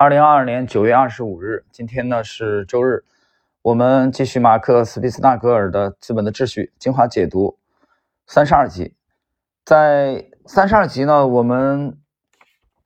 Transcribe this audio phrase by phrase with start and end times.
[0.00, 3.04] 二零二二年九月二十五日，今天呢是周日，
[3.60, 7.58] 我们继续马克·斯皮斯纳格尔的《资本的秩序》精华解读
[8.26, 8.94] 三十二集。
[9.62, 11.98] 在三十二集呢，我们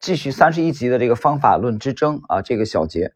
[0.01, 3.13] 继续三十一集的这个方法论之争啊这个小节。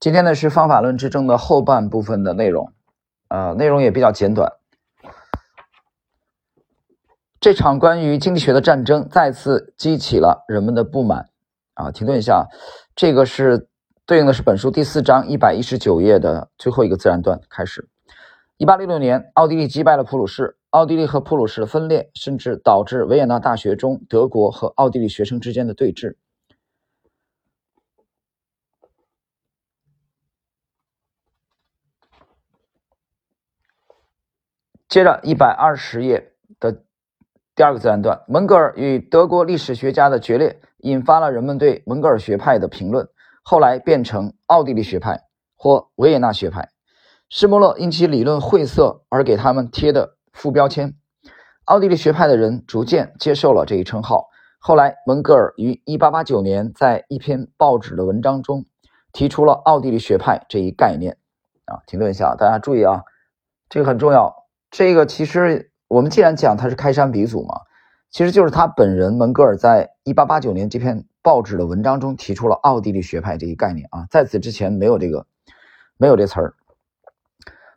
[0.00, 2.72] 今天呢是方法论之争的后半部分的内容，
[3.28, 4.54] 呃，内容也比较简短。
[7.38, 11.28] 这场关于经济学的战争再次激起了人们的不满
[11.74, 11.90] 啊！
[11.90, 12.46] 停顿一下。
[12.96, 13.68] 这个是
[14.06, 17.88] 对应的是本书第四章一百一十九页的最后一个自然段开始。
[18.56, 20.56] 一八六六年，奥地利击败了普鲁士。
[20.70, 26.16] 奥地利和普鲁士的分裂，甚至导致维也纳大学中德国和奥地利学生之间的对峙。
[34.88, 36.82] 接着，一百二十页的
[37.54, 40.60] 第二个自然段，门格尔与德国历史学家的决裂。
[40.84, 43.08] 引发了人们对门格尔学派的评论，
[43.42, 45.22] 后来变成奥地利学派
[45.56, 46.68] 或维也纳学派。
[47.30, 50.94] 施莫勒因其理论晦涩而给他们贴的副标签。
[51.64, 54.28] 奥地利学派的人逐渐接受了这一称号。
[54.58, 58.66] 后来，门格尔于1889年在一篇报纸的文章中
[59.10, 61.16] 提出了奥地利学派这一概念。
[61.64, 63.04] 啊，停顿一下，大家注意啊，
[63.70, 64.34] 这个很重要。
[64.70, 67.60] 这个其实我们既然讲他是开山鼻祖嘛。
[68.10, 75.26] 其实就是他本人门格尔在一八八九年这篇报纸的文章中提出了奥地利学派这一概念啊，在此之前没有这个
[75.96, 76.54] 没有这词儿，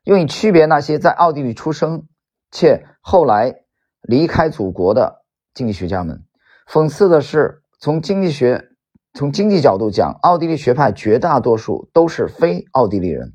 [0.03, 2.05] 用以区别那些在奥地利出生
[2.51, 3.61] 且后来
[4.03, 5.23] 离开祖国的
[5.55, 6.23] 经济学家们。
[6.69, 8.69] 讽刺的是，从经济学
[9.15, 13.33] 从经济角度讲，奥地利学派绝大多数都是非奥地利人。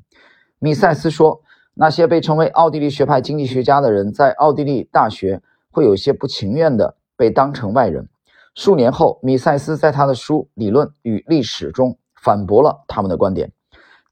[0.59, 1.41] 米塞斯说，
[1.73, 5.41] 那些被称为奥地利学派经济学家的人在奥地利大学。
[5.75, 8.07] 会有些不情愿地被当成外人。
[8.53, 13.51] 数年后，米塞斯在他的书《理论与历史》中反驳了他们的观点：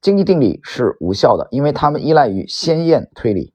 [0.00, 3.54] 经济定理是无效的，因为他们依赖于先验推理，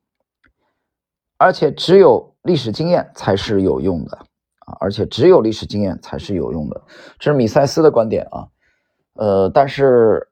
[1.37, 4.17] 而且只有历史经验才是有用的
[4.59, 4.77] 啊！
[4.79, 6.81] 而且只有历史经验才是有用的，
[7.19, 8.47] 这是米塞斯的观点啊。
[9.15, 10.29] 呃，但是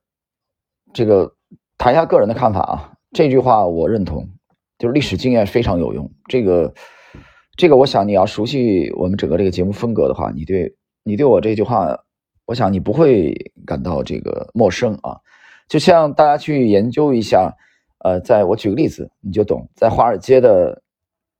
[0.93, 1.35] 这个
[1.77, 4.27] 谈一下个人的看法啊，这句话我认同，
[4.77, 6.11] 就是历史经验非常有用。
[6.27, 6.73] 这个。
[7.57, 11.97] 这个，我想你要熟悉我们整个这个节目风格的话，你对你对我这句话，
[12.45, 13.33] 我想你不会
[13.65, 15.15] 感到这个陌生啊。
[15.69, 17.53] 就像大家去研究一下，
[18.03, 20.81] 呃，在我举个例子，你就懂，在华尔街的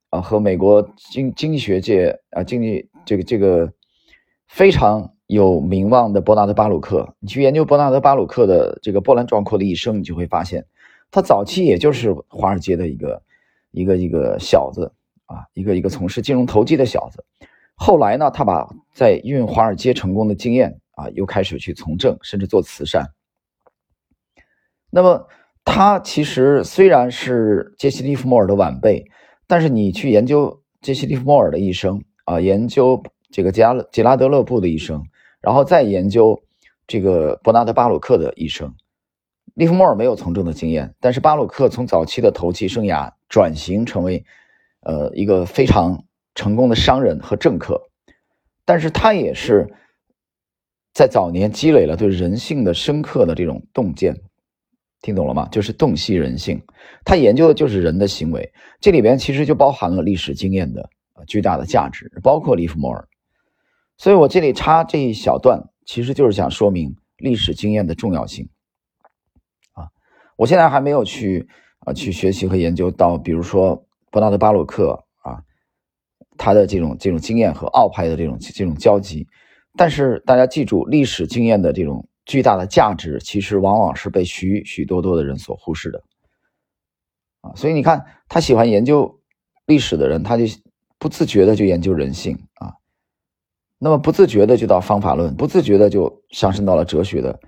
[0.08, 3.70] 啊和美国经经济学界啊经济这个这个
[4.48, 10.64] 非常有名望的伯纳德巴鲁克，你去研究伯纳德巴鲁克的这个波澜壮阔的一生，你就会发现，
[11.10, 13.22] 他早期也就是华尔街的一个
[13.70, 14.92] 一个一个小子。
[15.28, 17.24] 啊，一个一个从事金融投机的小子，
[17.74, 23.04] 后来呢，他把在运华尔街成功的经验啊，又开始去从政，甚至做慈善。
[24.88, 25.26] 那么
[25.64, 29.04] 他其实虽然是杰西·利弗莫尔的晚辈，
[29.48, 33.02] 但是你去研究杰西·利弗莫尔的一生啊，研究
[33.32, 35.02] 这个杰拉杰拉德勒布的一生，
[35.40, 36.40] 然后再研究
[36.86, 38.72] 这个伯纳德·巴鲁克的一生，
[39.56, 44.24] 利弗莫尔没有从政的经验，但是巴鲁克从早期的投机生涯转型成为。
[44.82, 46.04] 呃，一个非常
[46.36, 47.88] 成功的商人和政客，
[48.64, 49.74] 但是他也是
[50.94, 54.16] 在早年积累了对人性的深刻的这种洞见，
[55.00, 55.48] 听懂了吗？
[55.50, 56.62] 就是洞悉人性，
[57.04, 60.88] 他研究的就是人的行为，这里边其实就包含了历史经验的
[61.26, 63.08] 巨大的价值，包括利弗莫尔。
[63.96, 68.48] 所以我这里插这一小段，其实就是想说明历史经验的重要性。
[70.36, 71.48] 我现在还没有去
[71.80, 73.82] 啊去学习和研究到，比如说。
[74.08, 75.42] 伯纳德·巴鲁克啊，
[76.38, 79.26] 他的这种这种经验和奥派的这种这种交集，
[79.76, 86.02] 但是大家记住，历史经验的这种巨大的价值，其实往往是被许许多多的人所忽视的
[87.42, 87.52] 啊。
[87.56, 89.20] 所以你看，他喜欢研究
[89.66, 90.44] 历史的人，他就
[90.98, 92.72] 不自觉的就研究人性啊，
[93.78, 97.38] 那么不自觉的就到方法论，不自觉的就上升到了哲学的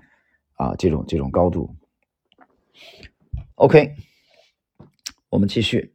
[0.53, 1.73] 啊这种这种高度。
[3.55, 3.95] OK，
[5.29, 5.93] 我们继续。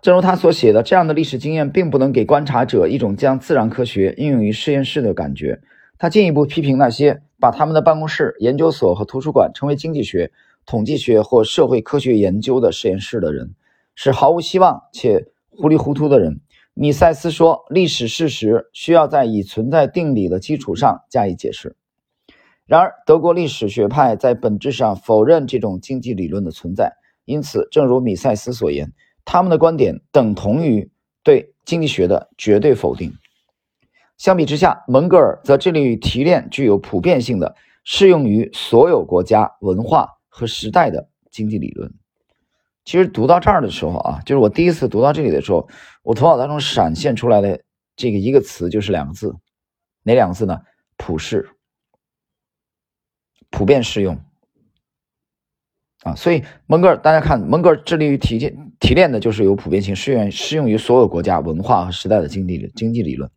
[0.00, 5.62] 正如他所写的，这样的历史经验并不能给观察者一种将自然科学应用于实验室的感觉。
[5.96, 10.30] 他进一步批评那些把他们的办公室、研究所和图书馆称为经济学、
[10.66, 13.54] 统计学或社会科学研究的实验室的人，
[13.94, 16.40] 是毫无希望且糊里糊涂的人。
[16.74, 21.76] 米塞斯说：“历史事实需要在已存在定理的基础上加以解释。”
[22.66, 26.92] 然而，德国历史学派在本质上否认这种经济理论的存在。
[27.24, 28.92] 因此，正如米塞斯所言。
[29.26, 30.90] 他们的观点等同于
[31.22, 33.12] 对经济学的绝对否定。
[34.18, 41.92] 相比之下，蒙格尔则致力于提炼具有普遍性的、适用于所有国家文化和时代的经济理论。
[42.84, 45.66] 其实读到这儿的时候啊，就是我第一次读到这里的时候，
[46.02, 47.62] 我头脑当中闪现出来的
[47.96, 49.34] 这个一个词就是两个字，
[50.02, 50.60] 哪两个字呢？
[50.98, 51.48] 普世，
[53.50, 54.18] 普遍适用。
[56.02, 63.30] 啊，所以蒙格尔，大家看，蒙格尔致力于提炼提炼的就是有普遍性、适用适用于所有国家文化和时代的经济经济理论。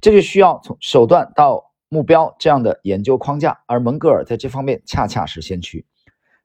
[0.00, 5.86] 这就需要从手段到目标这样的研究框架，而蒙格尔在这方面恰恰是先驱。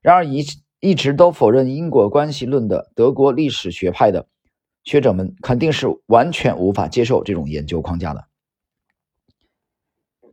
[0.02, 0.44] 然而一
[0.80, 4.26] 一直都否认因果关系论的德国历史学派的
[4.84, 8.26] 学者们肯定是完全无法接受这种研究框架的。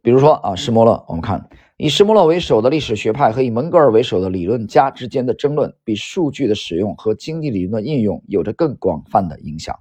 [0.02, 9.78] 比如说啊，施摩勒，我们看以施摩勒为首的历史学派和以蒙格尔为首的理论家之间的争论，比数据的使用和经济理论的应用有着更广泛的影响。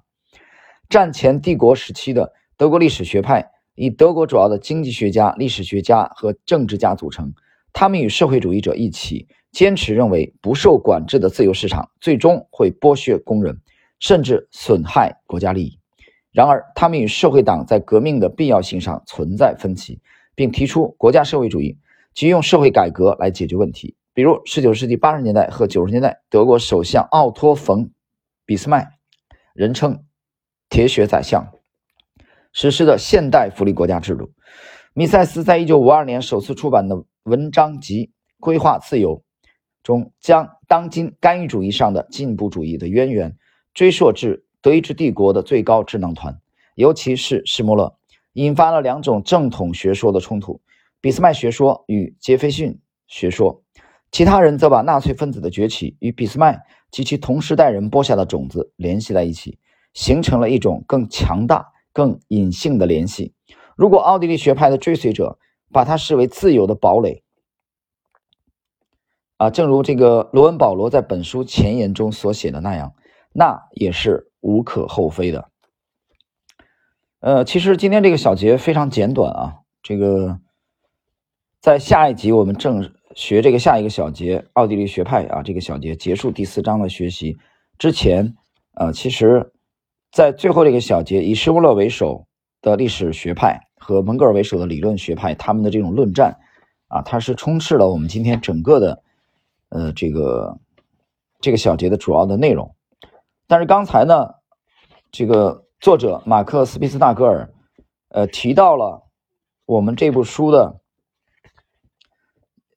[0.88, 7.32] 战前帝国时期的德国历史学派以德国主要的经济学家、历史学家和政治家组成，
[7.72, 13.58] 他们与社会主义者一起坚持认为，不受管制的自由市场最终会剥削工人，
[13.98, 15.79] 甚至损害国家利益。
[16.32, 20.00] 然而，他们与社会党在革命的必要性上存在分歧，
[20.36, 21.76] 并提出国家社会主义
[22.14, 23.96] 即用社会改革来解决问题。
[24.14, 27.86] 比如，19世纪80年代和90年代，德国首相奥托·冯·
[28.46, 28.88] 俾斯麦，
[29.54, 30.04] 人称
[30.70, 31.52] “铁血宰相”，
[32.52, 34.30] 实施的现代福利国家制度。
[34.94, 38.06] 米塞斯在1952年首次出版的文章集
[38.38, 39.18] 《规划自由》
[39.82, 43.36] 中，将当今干预主义上的进步主义的渊源
[43.74, 44.44] 追溯至。
[44.62, 46.40] 德意志帝国的最高智囊团，
[46.74, 47.96] 尤其是施摩勒，
[48.34, 50.60] 引发了两种正统学说的冲突：
[51.00, 53.62] 俾斯麦学说与杰斐逊学说。
[54.12, 56.60] 其他人则把纳粹分子的崛起与俾斯麦
[56.90, 59.58] 及其同时代人播下的种子联系在一起，
[59.94, 63.32] 形成了一种更强大、更隐性的联系。
[63.76, 65.38] 如果奥地利学派的追随者
[65.72, 67.22] 把它视为自由的堡垒，
[69.36, 72.94] 啊，正如这个罗恩·保罗在本书前言中所写的那样，
[73.32, 74.29] 那也是。
[74.40, 75.48] 无可厚非的，
[77.20, 79.56] 呃，其实今天这个小节非常简短啊。
[79.82, 80.38] 这个
[81.60, 87.36] 在下一集我们正学这个下一个小节奥地利学派啊，这个小节结束第四章的学习
[87.78, 88.34] 之前，
[88.74, 89.52] 呃，其实，
[90.12, 92.26] 在最后这个小节以施穆勒为首
[92.62, 96.38] 的历史学派和蒙格尔为首的理论学派他们的这种论战
[96.88, 99.02] 啊，它是充斥了我们今天整个的
[99.68, 100.58] 呃这个
[101.40, 102.74] 这个小节的主要的内容。
[103.50, 104.28] 但是刚才呢，
[105.10, 107.52] 这个作者马克·斯皮斯纳格尔，
[108.10, 109.08] 呃，提到了
[109.66, 110.80] 我们这部书的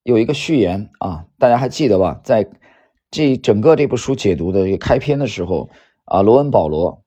[0.02, 2.20] 有一个序言啊，大家还记得吧？
[2.24, 2.50] 在
[3.12, 5.70] 这整个这部书解读的一个开篇的时候
[6.06, 7.04] 啊，罗恩·保罗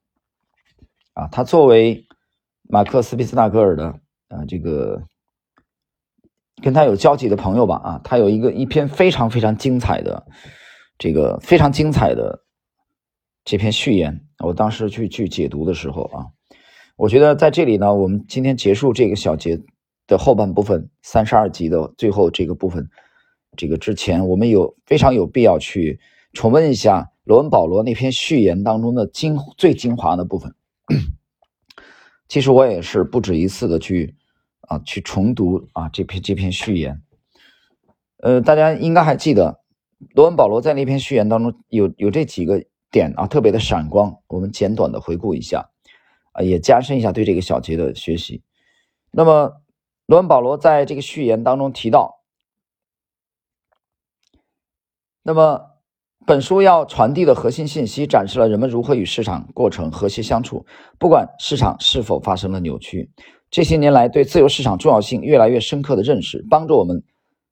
[1.15, 2.07] 啊，他作为
[2.69, 3.87] 马克·斯皮斯纳格尔的
[4.29, 5.03] 啊这个
[6.63, 10.25] 跟他有交集的朋友吧啊，他有一个一篇非常非常精彩的
[10.99, 12.46] 这个非常精彩的。
[13.47, 16.27] 这篇序言，我当时去去解读的时候啊，
[16.97, 19.63] 我觉得在这里呢，我们今天结束这个小节
[20.09, 22.91] 的后半部分，三十二集的最后这个部分，
[23.57, 26.01] 这个之前我们有非常有必要去
[26.33, 30.53] 重温一下罗恩保罗那篇序言当中的精最精华的部分。
[32.27, 34.17] 其实我也是不止一次的去
[34.63, 37.01] 啊去重读啊这篇这篇序言，
[38.17, 39.61] 呃，大家应该还记得
[40.17, 42.65] 罗恩保罗在那篇序言当中有有这几个。
[42.97, 44.17] 点啊，特别的闪光。
[44.27, 45.69] 我们简短的回顾一下，
[46.33, 48.43] 啊，也加深一下对这个小节的学习。
[49.11, 49.61] 那么，
[50.07, 52.23] 罗恩保罗在这个序言当中提到，
[55.23, 55.73] 那么
[56.25, 60.65] 本书要传递的核心信息，展示了人们如何与市场过程和谐相处，
[60.99, 63.11] 不管市场是否发生了扭曲。
[63.51, 67.05] 这些年来，对自由市场重要性越来越深刻的认识，帮助我们，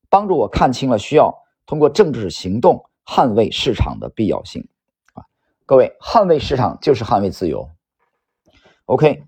[0.08, 1.34] 帮助我看清了需要
[1.66, 4.66] 通过政治行动捍卫市场的必要性。
[5.66, 7.70] 各位，捍卫市场就是捍卫自由。
[8.84, 9.22] OK，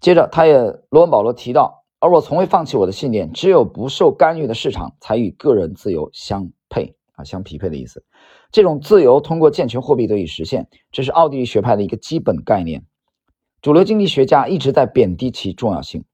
[0.00, 0.58] 接着他也
[0.90, 8.04] 罗恩保罗提到，而我从未放弃我的信念，只有不受干预的市场才与个人自由相配啊，相匹配的意思。
[8.50, 12.84] 这种自由通过健全货币得以实现，这是奥地利学派的一个基本概念。
[13.62, 16.04] 主流经济学家一直在贬低其重要性。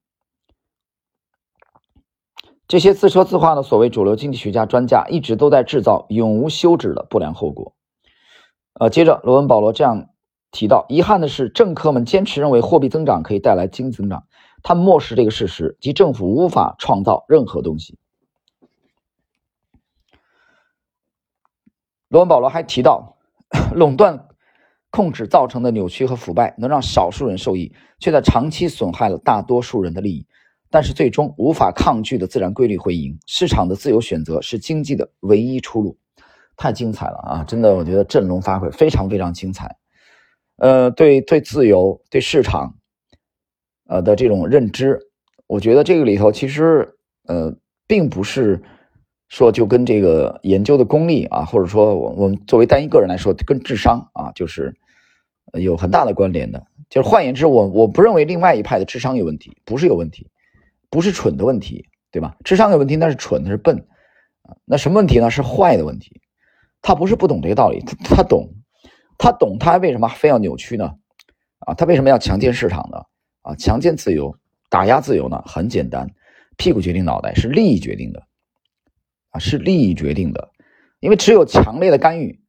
[2.68, 7.74] 这些自说自话的所谓主流经济学家专家，一直都在制造永无休止的不良后果。
[8.74, 10.08] 呃，接着罗文保罗这样
[10.50, 14.24] 提到：遗憾的是，政客们坚持认为货币增长可以带来经济增长，
[14.62, 17.98] 他们漠视这个事实，即政府无法创造任何东西。
[22.08, 23.16] 罗文保罗还提到，
[23.74, 24.28] 垄断
[24.90, 30.26] 控制造成的扭曲和腐败能让少数人受益，却在长期损害了大多数人的利益。
[30.70, 35.98] 但是最终无法抗拒的自然规律会赢，市场的自由选择是经济的唯一出路。
[36.62, 37.44] 太精彩了啊！
[37.44, 39.78] 真的，我觉得振聋发聩，非常非常精彩。
[40.58, 42.76] 呃，对对，自由对市场，
[43.88, 45.00] 呃的这种认知，
[45.48, 46.94] 我觉得这个里头其实
[47.26, 47.52] 呃，
[47.88, 48.62] 并不是
[49.28, 54.72] 说就跟这个研究的功力啊，或者说我我们作为单一个人来说，跟智商啊，就是
[55.54, 56.64] 有很大的关联的。
[56.88, 60.30] 就是换言之，我我不认为另外一派的智商有问题，不是有问题，
[60.90, 62.36] 不是蠢的问题，对吧？
[62.44, 63.84] 智商有问题那是蠢，那是笨
[64.42, 64.54] 啊。
[64.64, 65.28] 那什么问题呢？
[65.28, 66.21] 是坏的问题。
[66.82, 68.48] 他不是不懂这个道理，他他懂，
[69.16, 70.92] 他懂，他为什么非要扭曲呢？
[71.60, 72.98] 啊，他为什么要强奸市场呢？
[73.42, 74.36] 啊，强奸自由，
[74.68, 75.40] 打压自由呢？
[75.46, 76.08] 很简单，
[76.56, 78.22] 屁股决定脑袋，是利益决定的，
[79.30, 80.50] 啊，是利益决定的，
[80.98, 82.40] 因为只有强烈的干预，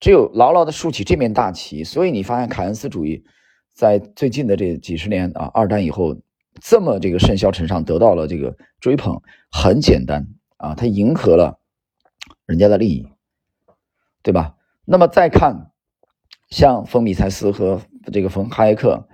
[0.00, 3.22] 只有牢牢的竖起这面大旗，所以你发现凯恩斯主义
[3.72, 6.16] 在最近的这几十年啊，二战以后
[6.60, 10.26] 这么这个甚嚣尘上，得到了这个追捧，很简单
[10.56, 11.60] 啊，他迎合了
[12.44, 13.06] 人家的利益。
[14.22, 14.56] 对吧？
[14.84, 15.72] 那么再看，
[16.48, 17.80] 像冯米塞斯和
[18.12, 19.08] 这个冯哈耶克，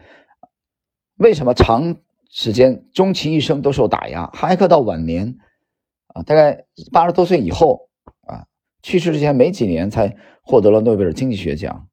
[1.16, 1.96] 为什么长
[2.30, 4.26] 时间终其一生都受打压？
[4.28, 5.38] 哈耶克到晚年
[6.08, 7.88] 啊，大概八十多岁以后
[8.26, 8.46] 啊，
[8.82, 11.88] 去世之前没几年才获得了诺贝尔经济学奖，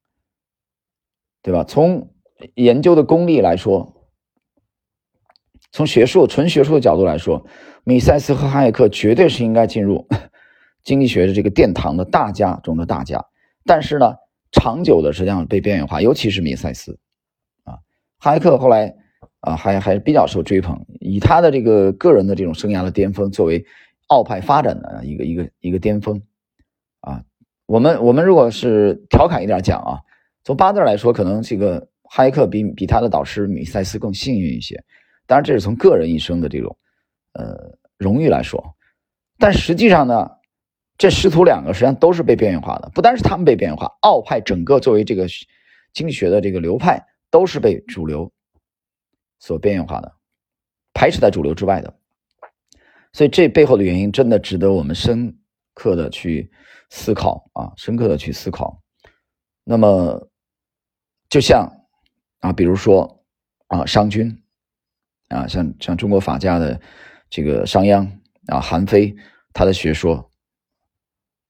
[1.42, 1.64] 对吧？
[1.64, 2.14] 从
[2.54, 4.08] 研究的功力来说，
[5.70, 7.46] 从学术纯学术的角度来说，
[7.84, 10.06] 米塞斯和哈耶克绝对是应该进入。
[10.86, 13.26] 经济学的这个殿堂的大家中的大家，
[13.64, 14.14] 但是呢，
[14.52, 16.96] 长久的实际上被边缘化，尤其是米塞斯，
[17.64, 17.74] 啊，
[18.20, 18.94] 哈耶克后来
[19.40, 23.66] 啊还还比较受追捧，以他的这个个人的这种生涯的巅峰作为
[24.06, 26.22] 奥派发展的一个一个一个巅峰，
[27.00, 27.20] 啊，
[27.66, 29.98] 我们我们如果是调侃一点讲啊，
[30.44, 34.84] 从八字来说，可能这个哈耶克比比他的导师米塞斯更幸运一些，
[35.26, 36.76] 当然这是从个人一生的这种
[37.32, 38.64] 呃荣誉来说，
[39.36, 40.30] 但实际上呢。
[40.98, 45.26] 这师徒两个实际上都是被边缘化的，不单是他们被边缘化，奥派整个作为这个
[45.92, 48.32] 经济学的这个流派都是被主流
[49.38, 50.14] 所边缘化的，
[50.94, 51.94] 排斥在主流之外的。
[53.12, 55.38] 所以这背后的原因真的值得我们深
[55.74, 56.50] 刻的去
[56.88, 58.82] 思考啊，深刻的去思考。
[59.64, 60.30] 那么，
[61.28, 61.70] 就像
[62.40, 63.22] 啊，比如说
[63.66, 64.42] 啊，商君
[65.28, 66.80] 啊，像像中国法家的
[67.28, 68.08] 这个商鞅
[68.46, 69.14] 啊，韩非
[69.52, 70.30] 他的学说。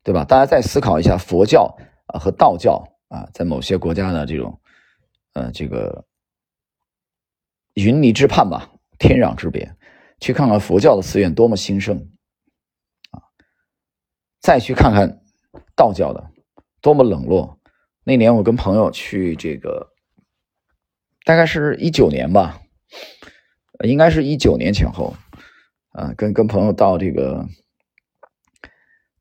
[0.07, 0.25] 对吧？
[0.25, 4.61] 大家再思考一下佛教啊和道教啊，在某些国家的这种，
[5.33, 6.07] 呃，这个
[7.75, 8.71] 云泥之畔吧，
[9.01, 9.75] 天壤之别。
[10.21, 12.09] 去看看佛教的寺院多么兴盛
[13.11, 13.19] 啊！
[14.41, 15.23] 再去看看
[15.75, 16.31] 道教的
[16.81, 17.59] 多么冷落。
[18.05, 19.89] 那年我跟朋友去这个，
[21.25, 22.61] 大概是一九年吧，
[23.83, 25.17] 应该是一九年前后
[25.91, 27.45] 啊，跟跟朋友到这个。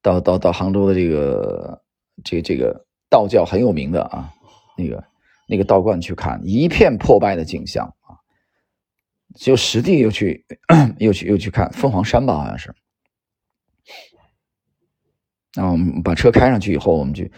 [0.05, 1.81] 到到到杭州的这个
[2.24, 4.31] 这这个道教很有名的啊，
[4.77, 5.03] 那个
[5.47, 8.21] 那个道观去看一片破败的景象啊，
[9.35, 10.45] 就实地又去
[11.00, 12.75] 又去又去看凤凰山吧，好像是。
[15.55, 17.31] 那我们把车开上去以后，我们去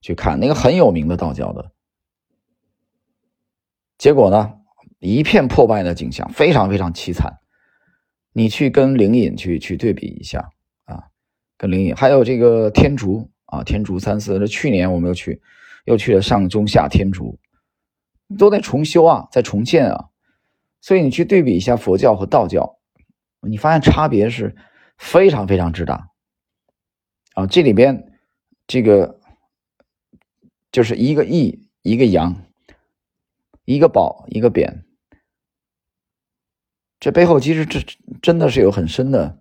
[0.00, 1.72] 去看那个很有名的道教的，
[3.98, 4.60] 结果呢，
[5.00, 7.40] 一片破败的景象，非常非常凄惨。
[8.32, 10.50] 你去跟灵隐去去对比一下。
[11.62, 14.36] 跟灵隐，还有这个天竺啊，天竺三寺。
[14.40, 15.40] 这去年我们又去，
[15.84, 17.38] 又去了上中下天竺，
[18.36, 20.08] 都在重修啊，在重建啊。
[20.80, 22.80] 所以你去对比一下佛教和道教，
[23.42, 24.56] 你发现差别是
[24.98, 26.10] 非常非常之大
[27.34, 27.46] 啊。
[27.46, 28.12] 这里边
[28.66, 29.20] 这个
[30.72, 32.42] 就是一个义，一个阳，
[33.64, 34.84] 一个宝，一个贬，
[36.98, 37.78] 这背后其实这
[38.20, 39.38] 真的是有很深的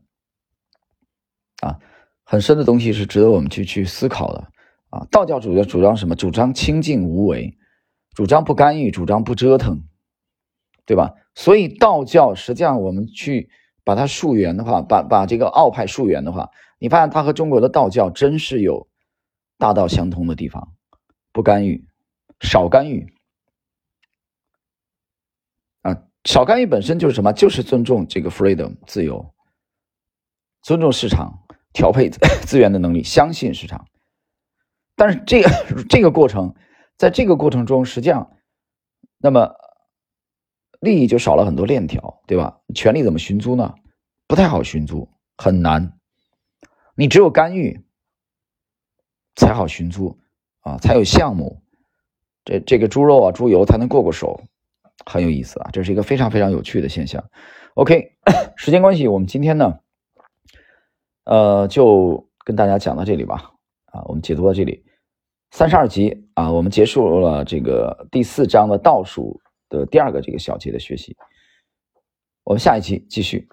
[1.61, 1.79] 啊。
[2.23, 4.47] 很深的东西是值得我们去去思考的
[4.89, 5.05] 啊！
[5.11, 6.15] 道教主要主张什么？
[6.15, 7.57] 主张清净无为，
[8.13, 9.83] 主张不干预，主张不折腾，
[10.85, 11.13] 对吧？
[11.35, 13.49] 所以道教实际上我们去
[13.83, 16.49] 把它溯源的话，把把这个奥派溯源的话，
[16.79, 18.87] 你发现它和中国的道教真是有
[19.57, 20.73] 大道相通的地方，
[21.31, 21.85] 不干预，
[22.39, 23.13] 少干预
[25.81, 26.03] 啊！
[26.25, 27.33] 少干预本身就是什么？
[27.33, 29.33] 就是尊重这个 freedom 自由，
[30.61, 31.39] 尊重市场。
[31.73, 32.09] 调配
[32.45, 33.87] 资源的能力，相信市场，
[34.95, 35.49] 但是这个
[35.89, 36.55] 这个过程，
[36.97, 38.31] 在这个过程中，实际上，
[39.17, 39.55] 那么
[40.79, 42.59] 利益就少了很多链条，对吧？
[42.73, 43.75] 权力怎么寻租呢？
[44.27, 45.97] 不太好寻租，很难。
[46.95, 47.83] 你只有干预
[49.35, 50.19] 才好寻租
[50.61, 51.61] 啊，才有项目
[52.45, 54.41] 这这个猪肉啊、猪油才能过过手，
[55.05, 57.23] 很有意思啊，这是一个非常非常有趣的现象。
[57.75, 58.13] OK，
[58.57, 59.79] 时间关系，我们今天呢，
[61.31, 63.53] 呃，就跟大家讲到这里吧。
[63.85, 64.83] 啊，我们解读到这里，
[65.51, 71.15] 三十二集啊，我们结束了这个第四章的倒数的第二个这个小节的学习。
[72.43, 73.47] 我们下一期继续。